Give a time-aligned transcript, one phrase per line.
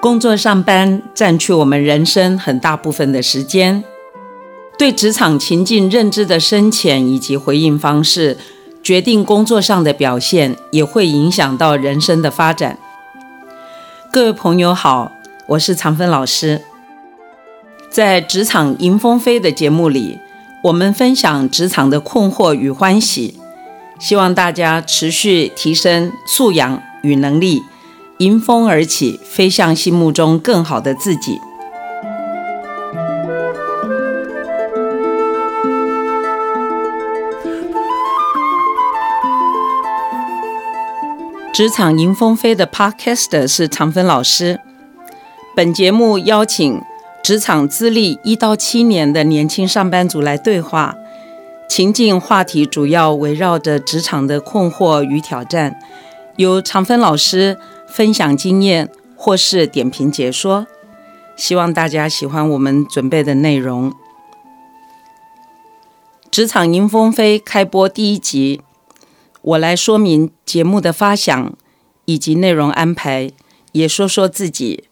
[0.00, 3.82] 工作上班占据我们人生很大部分的时间，
[4.78, 8.38] 对职场情境认知的深浅以及回应方式，
[8.80, 12.78] 决定工作上的表现，也会影响到人生的发展。
[14.12, 15.10] 各位朋友好，
[15.48, 16.62] 我是常芬老师。
[17.90, 20.20] 在职场迎风飞的节目里，
[20.62, 23.40] 我们分享职场的困惑与欢喜，
[23.98, 27.64] 希望大家持续提升素养与能力，
[28.18, 31.38] 迎风而起，飞向心目中更好的自己。
[41.52, 44.58] 职场迎风飞的 Podcast 是常芬老师。
[45.54, 46.80] 本节目邀请。
[47.20, 50.96] 职场资历一到七年的年轻上班族来对话，
[51.68, 55.78] 情境话题主要围绕着职场的困惑与挑战，
[56.36, 57.58] 由常芬老师
[57.98, 60.68] 分享经验或是点评解说，
[61.36, 63.92] 希望大家喜欢我们准备的内容。
[66.30, 68.62] 职场迎风飞开播第一集，
[69.42, 71.52] 我来说明节目的发想
[72.04, 73.32] 以及内容安排，
[73.72, 74.84] 也说说自己。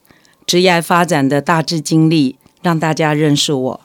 [0.45, 3.81] 职业发展的大致经历，让大家认识我。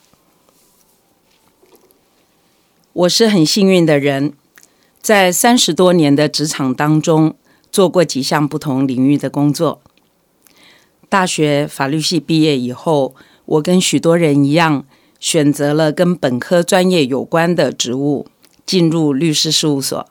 [2.94, 4.34] 我是很幸运的人，
[5.00, 7.36] 在三十多年的职场当中，
[7.72, 9.82] 做过几项不同领域的工作。
[11.10, 14.86] 大学法律系毕业以后，我跟许多人一样，
[15.20, 18.28] 选择了跟本科专业有关的职务，
[18.66, 20.08] 进入律师事务所。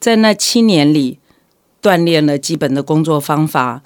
[0.00, 1.18] 在那七年里，
[1.80, 3.82] 锻炼了基本的工作方法。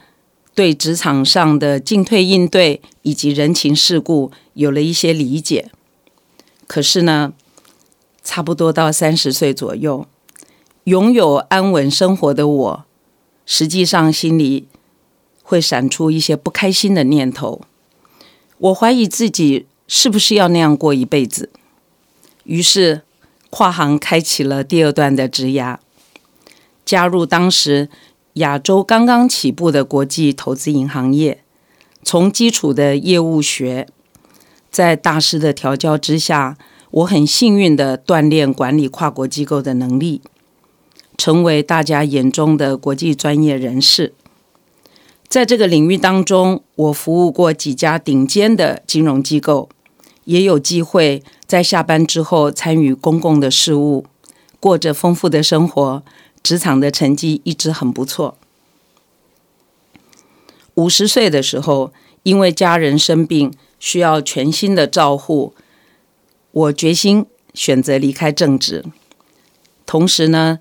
[0.54, 5.70] 对职场上的进退应对以及人情世故有了一些理解，
[6.66, 7.34] 可是呢，
[8.24, 10.06] 差不多到三十岁左右，
[10.86, 12.84] 拥有安稳生活的我，
[13.44, 14.68] 实际上心里
[15.42, 17.60] 会闪出一些不开心的念头。
[18.58, 21.50] 我怀疑自己是不是要那样过一辈子，
[22.44, 23.02] 于是
[23.50, 25.78] 跨行开启了第二段的职涯，
[26.84, 27.88] 加入当时。
[28.36, 31.42] 亚洲刚刚起步的国际投资银行业，
[32.02, 33.88] 从基础的业务学，
[34.70, 36.58] 在大师的调教之下，
[36.90, 40.20] 我很幸运的锻炼管理跨国机构的能力，
[41.16, 44.12] 成为大家眼中的国际专业人士。
[45.28, 49.68] 在这个领域当中，我服务过几家顶尖的金融机构，
[50.24, 54.06] 也有机会在下班之后参与公共的事务，
[54.60, 56.02] 过着丰富的生活。
[56.42, 58.36] 职场的成绩一直很不错。
[60.74, 65.54] 五十岁的时候，因为家人生病，需要全心的照护，
[66.52, 68.84] 我决心选择离开正职。
[69.86, 70.60] 同时呢，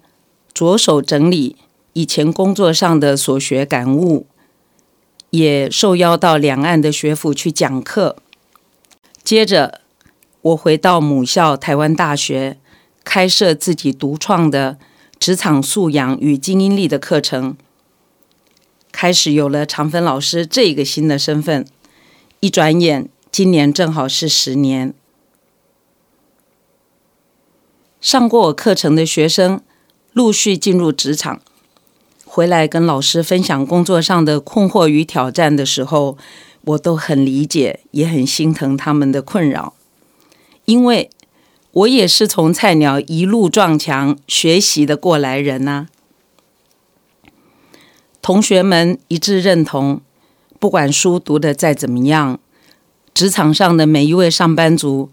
[0.56, 1.58] 着手整理
[1.94, 4.26] 以前工作上的所学感悟，
[5.30, 8.16] 也受邀到两岸的学府去讲课。
[9.22, 9.82] 接着，
[10.42, 12.58] 我回到母校台湾大学，
[13.04, 14.78] 开设自己独创的。
[15.18, 17.56] 职场素养与精英力的课程
[18.92, 21.66] 开始有了长芬老师这个新的身份。
[22.42, 24.94] 一转眼，今年正好是十年。
[28.02, 29.62] 上过我课程的学生
[30.16, 31.42] 陆续进入职场，
[32.26, 36.18] 回来跟老师分享工作上的困惑与挑战的时候，
[36.62, 39.74] 我都很理解，也很心疼他们的困扰，
[40.64, 41.10] 因为。
[41.76, 45.88] 我也是从菜鸟一路撞墙学习的过来人呐。
[48.22, 50.00] 同学们一致认同，
[50.58, 52.40] 不管书读的再怎么样，
[53.14, 55.10] 职场上的每一位上班族，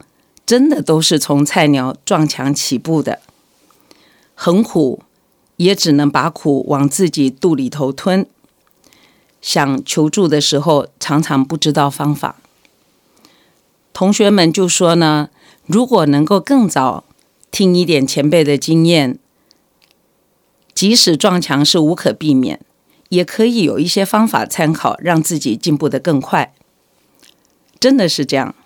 [0.46, 3.18] 真的都是从菜鸟撞墙起步的，
[4.44, 5.04] 很苦，
[5.54, 8.26] 也只能把苦往自己肚里头吞。
[9.40, 12.34] 想求助的时候，常常不知道方法。
[13.92, 15.28] 同学们就说呢。
[15.66, 17.04] 如果能够更早
[17.52, 19.16] 听一点前辈的经验，
[20.74, 22.58] 即使撞墙是无可避免，
[23.10, 26.52] 也可以有一些方法参考，让自己进步的更快。
[27.78, 28.56] 真的是这样，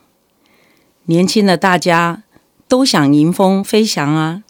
[1.05, 2.22] 年轻的大家
[2.67, 4.43] 都想迎风飞翔啊。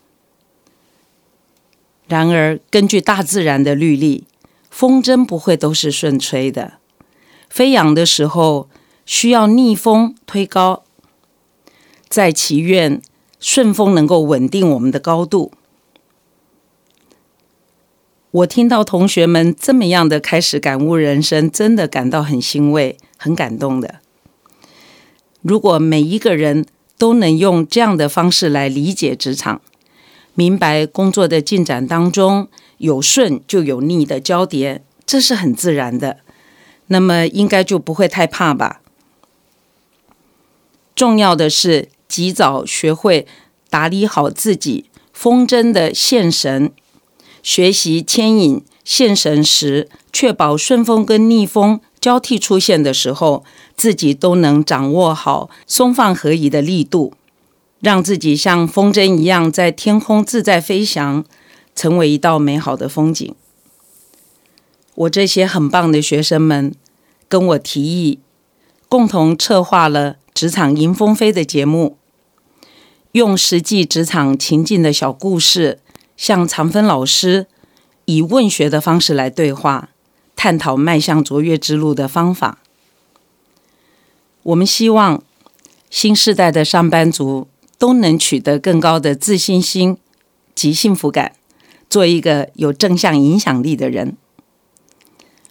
[2.08, 4.24] 然而，根据大自然的律例，
[4.70, 6.74] 风筝不会都是顺吹的，
[7.48, 8.68] 飞扬的时候
[9.04, 10.84] 需要逆风推高。
[12.08, 13.02] 在祈愿
[13.40, 15.52] 顺风能够稳定我们的高度。
[18.30, 23.96] 我听到同学们这么样的开始感悟人生，真的感到很欣慰、很感动的。
[25.42, 26.66] 如果每一个人
[26.96, 29.60] 都能用这样的方式来理解职场，
[30.36, 32.46] 明白工作的进展当中
[32.78, 36.18] 有顺就有逆的交叠，这是很自然的。
[36.88, 38.80] 那么应该就不会太怕吧。
[40.94, 43.26] 重要的是及早学会
[43.68, 46.70] 打理好自己，风筝的线绳，
[47.42, 53.42] 学习牵引线绳时，确保顺风跟逆风交替出现的时候，
[53.76, 57.14] 自己都能掌握好松放合宜的力度，
[57.86, 61.24] 让自己像风筝一样在天空自在飞翔，
[61.72, 63.32] 成为一道美好的风景。
[64.96, 66.74] 我这些很棒的学生们
[67.28, 68.18] 跟我提议，
[68.88, 70.16] 共同策划了。
[70.34, 71.96] 职场迎风飞的节目，
[73.12, 75.78] 用实际职场情境的小故事，
[76.16, 77.46] 向常芬老师
[78.06, 79.90] 以问学的方式来对话，
[80.34, 82.58] 探讨迈向卓越之路的方法。
[84.42, 85.22] 我们希望
[85.88, 87.46] 新时代的上班族
[87.78, 89.96] 都能取得更高的自信心
[90.54, 91.34] 及幸福感，
[91.88, 94.16] 做一个有正向影响力的人。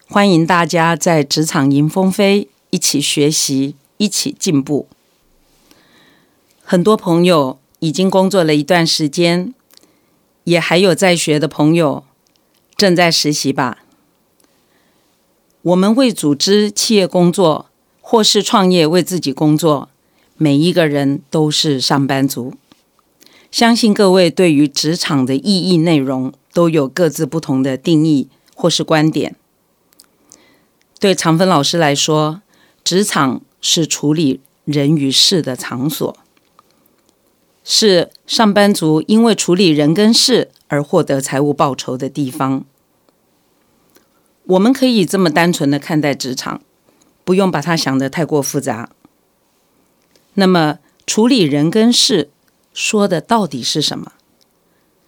[0.07, 3.75] 欢迎大家在职场迎风飞，一起学习。
[3.97, 4.89] 一起进步。
[6.61, 9.53] 很多朋友已经工作了一段时间，
[10.43, 12.03] 也还有在学的朋友
[12.75, 13.85] 正在实习吧。
[15.61, 17.67] 我们为组织企业工作，
[18.01, 19.87] 或是创业为自己工作，
[20.37, 22.53] 每一个人都是上班族。
[23.51, 29.35] 相信各位对于职场的意义内容都有各自不同的定义或是观点。
[30.99, 32.41] 对长芬老师来说，
[32.83, 33.41] 职场。
[33.67, 36.15] 是处理人与事的场所，
[37.63, 42.63] 是上班族因为处理人跟事而获得财务报酬的地方。
[44.43, 46.61] 我们可以这么单纯的看待职场，
[47.23, 48.91] 不用把它想得太过复杂。
[50.35, 52.29] 那么，处理人跟事
[52.73, 54.13] 说的到底是什么？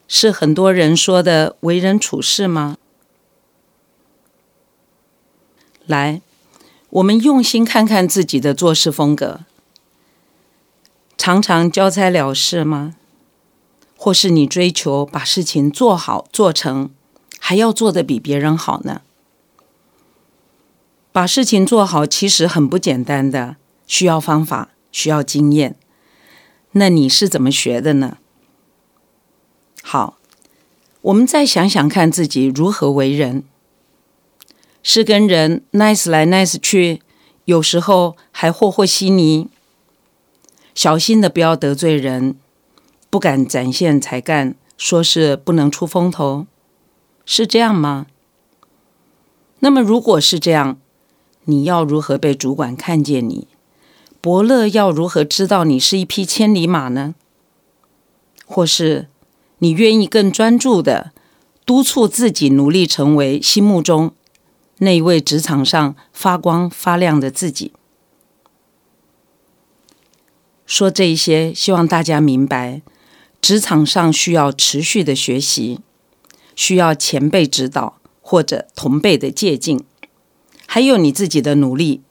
[0.07, 2.77] 是很多人说的为人处事吗？
[5.85, 6.21] 来。
[6.89, 9.41] 我们用心看看自己的做事风格，
[11.17, 12.95] 常常交差了事吗？
[13.97, 16.89] 或是你追求把事情做好做成，
[17.39, 19.01] 还要做得比别人好呢？
[21.11, 25.75] 把事情做好其实很不简单的，需要方法，需要经验。
[26.71, 28.17] 那你是怎么学的呢？
[29.81, 30.17] 好，
[31.01, 33.43] 我们再想想看自己如何为人。
[34.83, 37.01] 是跟人 nice 来 nice 去，
[37.45, 39.49] 有时候还和和稀泥。
[40.73, 42.37] 小心的不要得罪人，
[43.09, 46.45] 不敢展现才干，说是不能出风头，
[47.25, 48.05] 是这样吗？
[49.59, 50.79] 那么如果是这样，
[51.45, 53.47] 你要如何被主管看见你？
[54.27, 57.15] 伯乐要如何知道你是一匹千里马呢？
[58.45, 59.07] 或是
[59.59, 61.13] 你愿意更专注的
[61.65, 64.11] 督促自己，努力成为心目中？
[64.79, 67.71] 那一位职场上发光发亮的自己，
[70.65, 72.81] 说这一些，希望大家明白，
[73.39, 75.79] 职场上需要持续的学习，
[76.53, 79.79] 需要前辈指导或者同辈的借鉴，
[80.65, 82.01] 还有你自己的努力，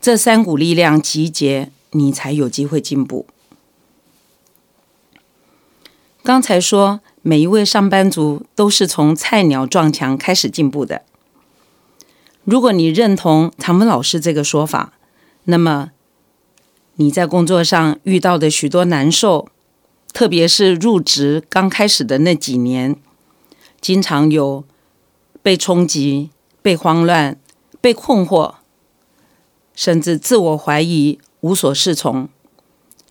[0.00, 3.26] 这三股力量集结，你才有机会进步。
[6.22, 11.02] 刚才说，每一位上班族都是从菜鸟撞墙开始进步的。
[12.44, 14.94] 如果你认同常文老师这个说法，
[15.44, 15.90] 那么
[16.94, 19.48] 你在工作上遇到的许多难受，
[20.14, 22.96] 特别是入职刚开始的那几年，
[23.82, 24.64] 经常有
[25.42, 26.30] 被冲击、
[26.62, 27.38] 被慌乱、
[27.82, 28.54] 被困惑，
[29.74, 32.28] 甚至自我怀疑、无所适从，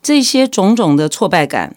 [0.01, 1.75] 这些种种的挫败感，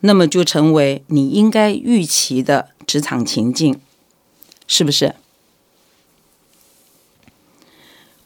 [0.00, 3.78] 那么就成为你应该预期的职场情境，
[4.66, 5.14] 是不是？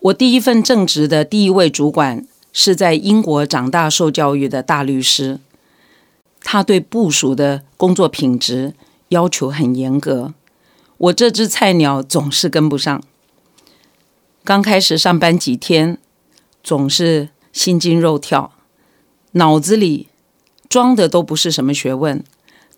[0.01, 5.41] 我第一份正职的第一位主管是在英国长大受教育的大律师，
[6.41, 8.75] 他对部署的工作品质
[9.09, 10.33] 要求很严格，
[10.97, 13.03] 我这只菜鸟总是跟不上。
[14.49, 15.99] 刚开始上班几天，
[16.65, 18.55] 总是心惊肉跳，
[19.33, 20.09] 脑子里
[20.71, 22.25] 装的都不是什么学问，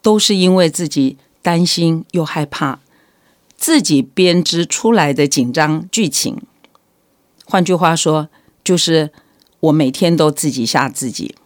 [0.02, 2.80] 都是因为自己担心又害怕，
[3.56, 6.42] 自己编织出来的紧张剧情。
[7.44, 8.28] 换句话说，
[8.64, 9.12] 就是
[9.60, 11.36] 我每天都自己吓自己。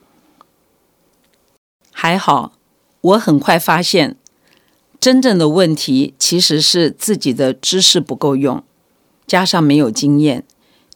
[1.92, 2.54] 还好，
[3.02, 4.16] 我很快发现，
[4.98, 8.64] 真正的问题其实是自己的知识不够用，
[9.26, 10.44] 加上没有经验，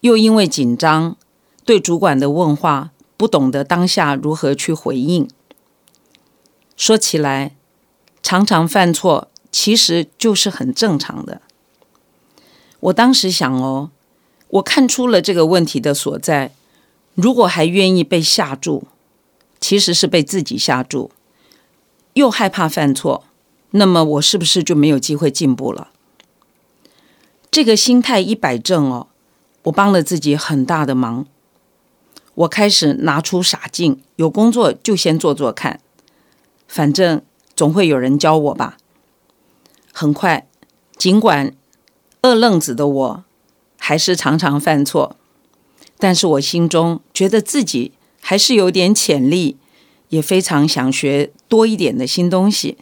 [0.00, 1.16] 又因为紧张，
[1.64, 5.28] 对主管的问话不懂得当下如何去回应。
[6.76, 7.56] 说起来，
[8.22, 11.42] 常常犯错，其实就是很正常的。
[12.80, 13.90] 我当时想哦。
[14.52, 16.52] 我看出了这个问题的所在。
[17.14, 18.84] 如果还愿意被吓住，
[19.60, 21.10] 其实是被自己吓住，
[22.14, 23.24] 又害怕犯错，
[23.72, 25.90] 那么我是不是就没有机会进步了？
[27.58, 29.08] 这个心态一摆正哦，
[29.64, 31.26] 我帮了自己很大的忙。
[32.36, 35.80] 我开始拿出傻劲，有工作就先做做看，
[36.68, 37.20] 反正
[37.56, 38.76] 总会有人教我吧。
[39.92, 40.46] 很快，
[40.96, 41.52] 尽管
[42.22, 43.24] 二愣子的我
[43.76, 45.16] 还是常常犯错。
[45.98, 49.56] 但是我心中觉得自己还是有点潜力，
[50.10, 52.78] 也非常想学多一点的新东西。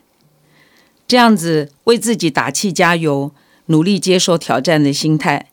[1.08, 3.32] 这样子为自己打气加油，
[3.66, 5.50] 努力接受挑战的心态，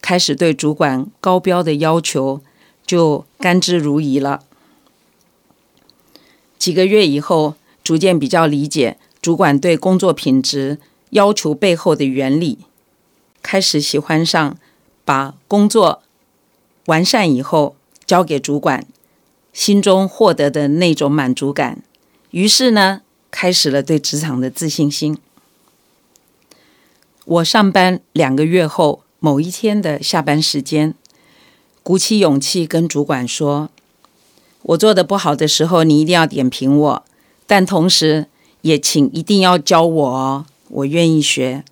[0.00, 2.40] 开始对主管高标的要求
[2.86, 4.42] 就甘之如饴了。
[6.58, 10.78] 几个月以后，逐渐比较理解主管对工作品质
[11.10, 12.58] 要求背后的原理，
[13.42, 14.56] 开始喜欢上
[15.04, 16.02] 把工作。
[16.86, 18.84] 完善以后交给主管，
[19.52, 21.82] 心中获得的那种满足感，
[22.30, 25.16] 于是呢，开始了对职场的自信心。
[27.24, 30.94] 我上班两个月后，某一天的下班时间，
[31.82, 33.70] 鼓起勇气跟主管说
[34.62, 37.04] ：“我做的不好的时候，你一定要点评我，
[37.46, 38.26] 但同时
[38.62, 41.64] 也请一定要教我哦，我愿意学。”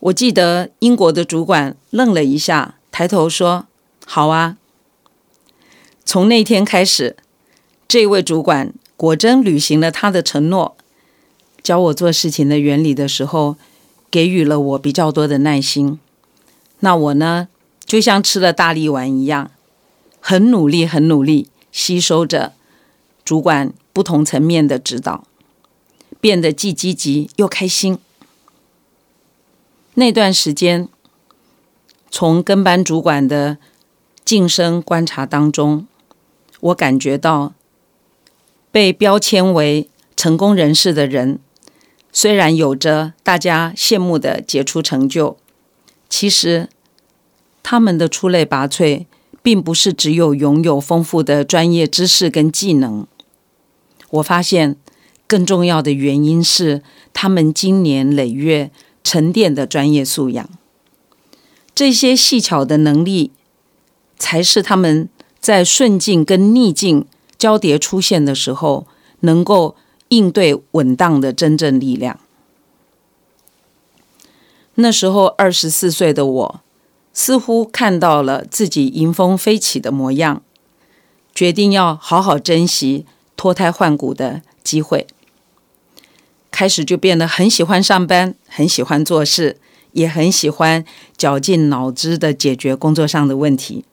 [0.00, 3.66] 我记得英国的主管愣了一下，抬头说。
[4.06, 4.56] 好啊！
[6.04, 7.16] 从那天开始，
[7.86, 10.76] 这位主管果真履行了他的承诺，
[11.62, 13.56] 教我做事情的原理的时候，
[14.10, 15.98] 给予了我比较多的耐心。
[16.80, 17.48] 那我呢，
[17.84, 19.50] 就像吃了大力丸一样，
[20.20, 22.54] 很努力、很努力吸收着
[23.24, 25.24] 主管不同层面的指导，
[26.20, 27.98] 变得既积极又开心。
[29.94, 30.88] 那段时间，
[32.10, 33.58] 从跟班主管的。
[34.22, 35.88] 晋升观察当中，
[36.60, 37.52] 我感觉到
[38.70, 41.40] 被标签为成功人士的人，
[42.12, 45.36] 虽然有着大家羡慕的杰出成就，
[46.08, 46.68] 其实
[47.62, 49.06] 他们的出类拔萃，
[49.42, 53.06] 并不是只有拥有丰富的专业知识跟技能。
[54.10, 54.76] 我发现
[55.26, 58.70] 更重要的原因是他们经年累月
[59.04, 60.48] 沉淀的专业素养，
[61.74, 63.32] 这些细巧的能力。
[64.22, 65.08] 才是他们
[65.40, 67.06] 在顺境跟逆境
[67.38, 68.86] 交叠出现的时候，
[69.20, 69.74] 能够
[70.10, 72.20] 应对稳当的真正力量。
[74.76, 76.60] 那时候二十四岁的我，
[77.12, 80.42] 似乎看到了自己迎风飞起的模样，
[81.34, 83.04] 决定要好好珍惜
[83.36, 85.06] 脱胎换骨的机会。
[86.50, 89.58] 开始就变得很喜欢上班，很喜欢做事，
[89.92, 90.84] 也很喜欢
[91.16, 93.84] 绞尽脑汁的解决工作上的问题。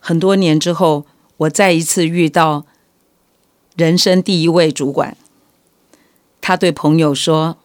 [0.00, 1.06] 很多年之后，
[1.38, 2.66] 我再一次遇到
[3.76, 5.16] 人生第一位主管。
[6.40, 7.56] 他对朋友说：“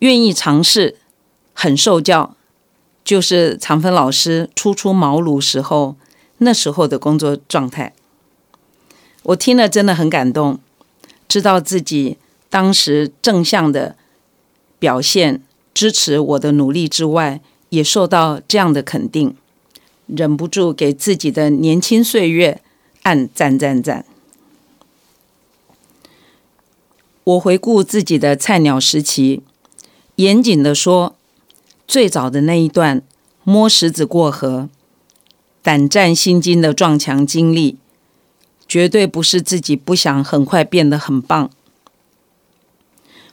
[0.00, 0.96] 愿意尝试，
[1.52, 2.34] 很受教，
[3.04, 5.96] 就是常芬老师初出茅庐时候
[6.38, 7.92] 那时候的工作状态。”
[9.24, 10.58] 我听了真的很感动，
[11.28, 12.16] 知道自己
[12.48, 13.96] 当时正向的
[14.78, 15.42] 表现
[15.74, 19.36] 支持我的努力之外，也受到这样的肯定。
[20.06, 22.60] 忍不住给自己的年轻岁月
[23.02, 24.04] 按赞赞赞。
[27.24, 29.42] 我回顾自己的菜鸟时期，
[30.16, 31.14] 严谨的说，
[31.86, 33.02] 最早的那一段
[33.44, 34.68] 摸石子过河、
[35.62, 37.76] 胆战心惊的撞墙经历，
[38.66, 41.48] 绝对不是自己不想很快变得很棒。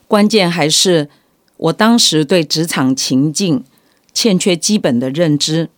[0.08, 1.10] 关键还是
[1.58, 3.64] 我当时对职场情境
[4.14, 5.70] 欠缺基本的认知。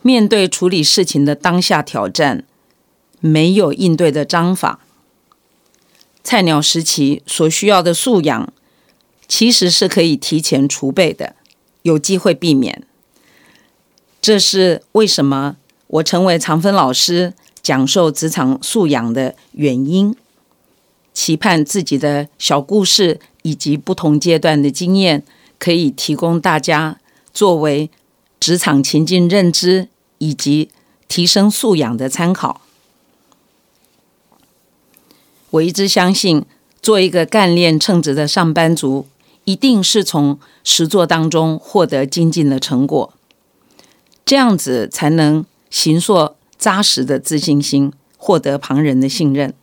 [0.00, 2.44] 面对处理事情的当下挑战，
[3.20, 4.83] 没有应对的章法。
[6.24, 8.52] 菜鸟时期所需要的素养，
[9.28, 11.36] 其实是可以提前储备的，
[11.82, 12.82] 有机会避免。
[14.20, 20.16] 这是为什么我成为长芬老师讲授职场素养的原因。
[21.12, 25.22] 期盼自己的小故事以及不同阶段的经验，
[25.60, 26.98] 可以提供大家
[27.32, 27.88] 作为
[28.40, 29.88] 职场情境认知。
[30.18, 30.70] 以及
[31.06, 32.62] 提升素养的参考。
[35.54, 36.44] 我一直相信，
[36.82, 39.06] 做一个干练称职的上班族，
[39.44, 43.14] 一定是从实作当中获得精进的成果，
[44.24, 49.54] 这样子才能形塑扎实的自信心，获得旁人的信任。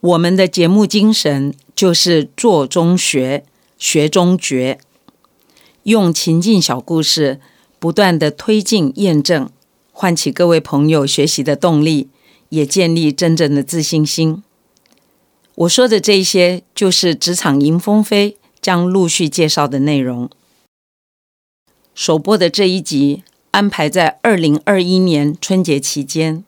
[0.00, 3.44] 我们的节目精神就是做中学，
[3.78, 4.78] 学中觉，
[5.84, 7.40] 用情境小故事
[7.78, 9.48] 不断的推进验证，
[9.92, 12.08] 唤起各位朋友学习的动力，
[12.50, 14.42] 也建立真正的自信心。
[15.60, 20.30] 我说的这些，就是职场迎风飞将陆续介绍的内容。
[21.94, 26.42] 首播的这一集安排在二零二一年春节期间，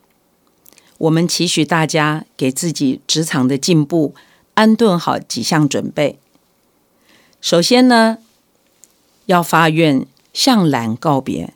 [0.97, 4.15] 我们期许大家给自己职场的进步
[4.55, 6.19] 安顿好几项准备。
[7.41, 8.19] 首先呢。
[9.27, 11.55] 要发愿向懒告别。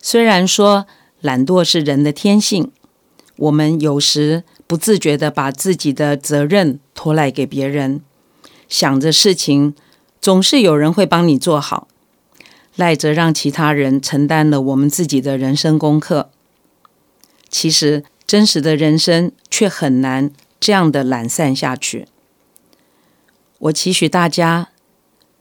[0.00, 0.86] 虽然说
[1.22, 2.70] 懒惰是人的天性，
[3.36, 8.02] 我们有时不自觉的把自己的责任拖赖给别人，
[8.68, 9.74] 想着事情
[10.20, 11.88] 总是有人会帮你做好，
[12.76, 16.30] 赖着让其他人承担了我们自己的人生功课。
[17.48, 22.06] 其实真实的人生却很难这样的懒散下去。
[23.58, 24.68] 我期许大家。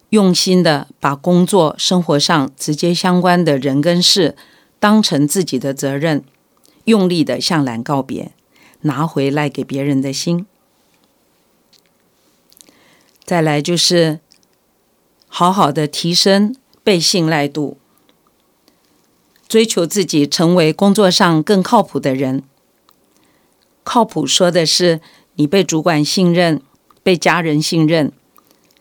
[0.10, 4.36] 用心的把工作、生活上直接相关的人跟事
[4.80, 6.24] 当成自己的责任，
[6.86, 8.32] 用力的向懒告别，
[8.82, 10.46] 拿回来给别人的心。
[13.26, 14.20] 再来就是
[15.28, 17.78] 好好的提升被信赖度，
[19.48, 22.44] 追求自己成为工作上更靠谱的人。
[23.84, 25.02] 靠谱说的是
[25.36, 26.62] 你被主管信任，
[27.02, 28.12] 被家人信任。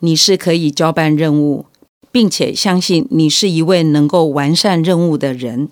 [0.00, 1.66] 你是可以交办任务，
[2.12, 5.68] 并且相信你是一位能够完善任务的人，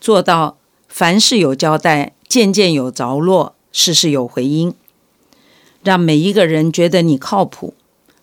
[0.00, 4.74] 做到凡事有交代，件件有着落，事事有回音，
[5.82, 7.74] 让每一个人觉得你靠谱，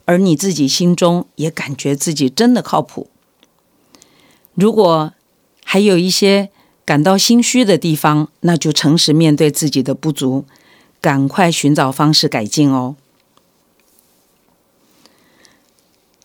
[0.06, 3.10] 而你自己心中也感觉自己真的靠谱。
[4.54, 5.14] 如果
[5.64, 6.50] 还有一些
[6.84, 10.46] 感到心虚的地方，那就诚实面对自己的不足，
[11.00, 12.96] 赶快寻找方式改进哦。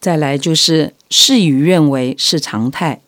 [0.00, 3.00] 再来就是事与愿违是常态。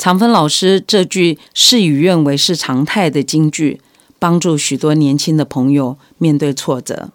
[0.00, 3.82] 常芬老师这句“事与愿违是常态”的金句，
[4.18, 7.10] 帮助许多年轻的朋友面对挫折。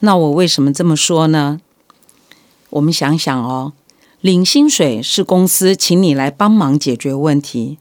[0.00, 1.62] 那我为什么这么说呢？
[2.68, 3.72] 我们想想哦，
[4.20, 7.78] 领薪水是公司请你来帮忙解决问题。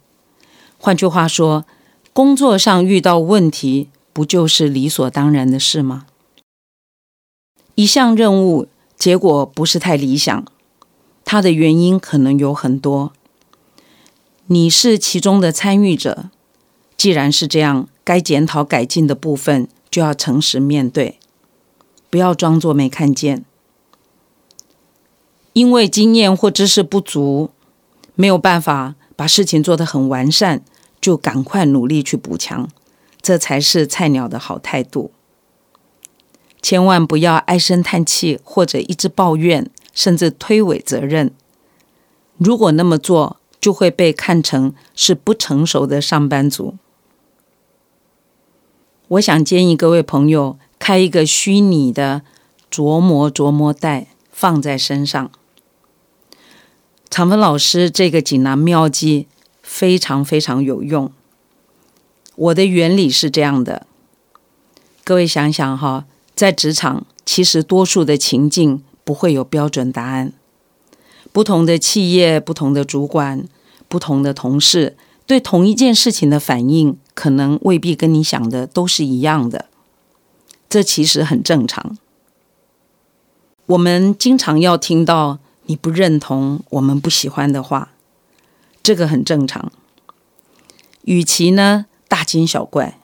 [0.77, 1.65] 换句话说，
[2.13, 6.05] 工作上遇到问题，不就是理所当然的事吗？
[7.75, 8.69] 一项任务。
[8.97, 10.45] 结果不是太理想，
[11.25, 13.11] 它的原因可能有很多。
[14.51, 16.25] 你是其中的参与者，
[16.97, 21.17] 既然是这样，该检讨改进的部分就要诚实面对，
[22.09, 23.45] 不要装作没看见。
[25.53, 27.51] 因为经验或知识不足，
[28.13, 30.61] 没有办法把事情做得很完善，
[30.99, 32.67] 就赶快努力去补强，
[33.21, 35.11] 这才是菜鸟的好态度。
[36.61, 41.33] 千万不要唉声叹气，或者一直抱怨，甚至推诿责任。
[42.37, 46.75] 如果那么做，就会被看成是不成熟的上班族。
[49.09, 52.23] 我想建议各位朋友开一个虚拟的
[52.71, 55.31] 琢磨琢磨袋，放在身上。
[57.09, 59.27] 常芬老师这个锦囊妙计
[59.61, 61.11] 非常非常有用。
[62.35, 63.85] 我的原理是这样的，
[65.03, 66.05] 各位想想哈。
[66.33, 70.33] 在职场，其实多数的情境不会有标准答案。
[71.31, 73.47] 不同的企业、不同的主管、
[73.87, 79.65] 不同的同事，对同一件事情的反应，可能未必跟你想的都是一样的。
[80.69, 81.97] 这其实很正常。
[83.65, 87.91] 我们经常要听到你不认同、我们不喜欢的话，
[88.83, 89.71] 这个很正常。
[91.03, 92.99] 与其呢大惊小怪，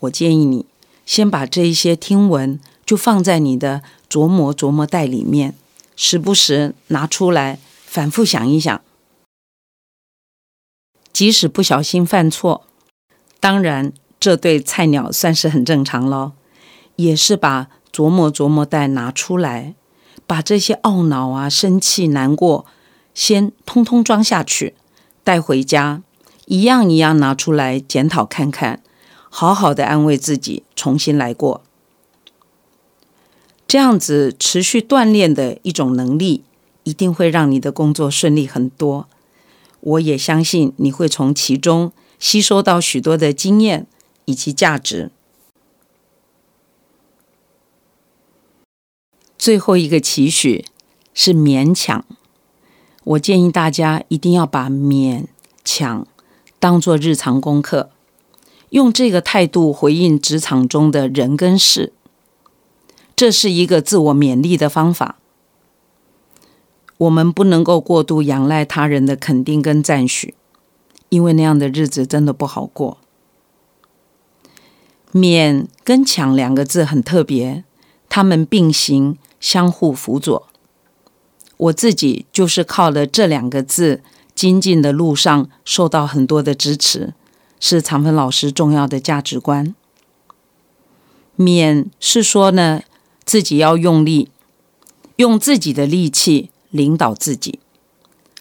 [0.00, 0.66] 我建议你
[1.04, 2.60] 先把这一些听闻。
[2.86, 5.54] 就放在你的琢磨琢磨袋里面，
[5.96, 7.58] 时不时拿出来
[7.94, 8.82] 反复想一想。
[11.12, 12.64] 即使不小心犯错，
[13.38, 16.32] 当然这对菜鸟算是很正常喽。
[16.96, 19.76] 也是把琢磨琢磨袋拿出来，
[20.26, 22.66] 把这些懊恼啊、生气、难过，
[23.14, 24.74] 先通通装下去，
[25.22, 26.02] 带回家，
[26.46, 28.82] 一样一样拿出来检讨看看，
[29.30, 31.62] 好好的安慰自己，重新来过。
[33.68, 36.42] 这样子持续锻炼的一种能力，
[36.84, 39.08] 一定会让你的工作顺利很多。
[39.80, 43.86] 我也相信你会从其中吸收到许多的经验
[44.24, 45.10] 以及价值。
[49.36, 50.64] 最后一个期许
[51.12, 52.02] 是勉强，
[53.04, 55.24] 我建议大家一定要把勉
[55.62, 56.06] 强
[56.58, 57.90] 当做日常功课，
[58.70, 61.92] 用这个态度回应职场中的人跟事。
[63.14, 65.18] 这是一个自我勉励的方法。
[66.98, 70.34] 我们不能够过度仰赖他人的肯定跟赞许，
[71.08, 72.98] 因为那样的日子真的不好过。
[75.12, 77.64] 勉跟强两个字很特别，
[78.08, 80.48] 他们并行，相互辅佐。
[81.56, 84.02] 我自己就是靠了这两个字，
[84.34, 87.14] 精进的路上受到很多的支持，
[87.60, 89.74] 是长芬老师重要的价值观。
[91.38, 92.82] 勉是说呢，
[93.24, 94.30] 自己要用力，
[95.16, 97.60] 用自己的力气领导自己；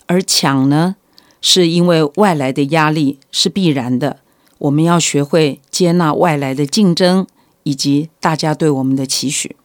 [0.07, 0.95] 而抢呢，
[1.39, 4.21] 是因为外来的压力是必然的，
[4.57, 7.27] 我们要学会接纳外来的竞争
[7.61, 9.55] 以及大家对我们的期许。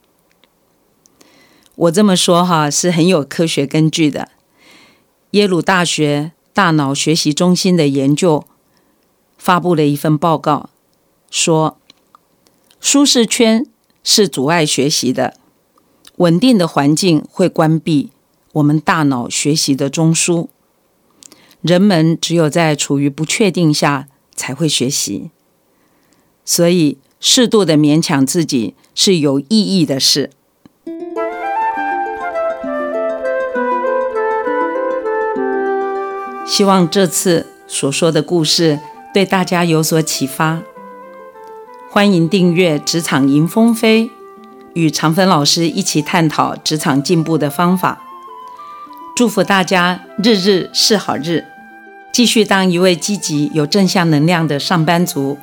[1.74, 4.28] 我这么说哈，是很有科学根据的。
[5.30, 8.44] 耶鲁大学大脑学习中心的研究
[9.38, 10.68] 发布了一份报告，
[11.30, 11.78] 说。
[12.80, 13.66] 舒适圈
[14.04, 15.34] 是阻碍学习的，
[16.18, 18.12] 稳定的环境会关闭
[18.58, 20.48] 我们大脑学习的中枢。
[21.60, 25.30] 人们只有在处于不确定下才会学习，
[26.44, 30.30] 所以适度的勉强自己是有意义的事。
[36.46, 38.80] 希望这次所说的故事
[39.12, 40.62] 对大家有所启发。
[41.90, 44.04] 欢迎订阅《职场迎风飞》，
[44.74, 48.04] 与长芬老师一起探讨职场进步的方法。
[49.18, 51.44] 祝福大家日日是好日，
[52.12, 55.36] 继续当一位积极、有正向能量的上班族。